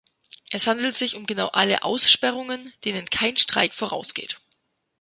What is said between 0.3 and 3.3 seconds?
Es handelt sich um genau alle Aussperrungen, denen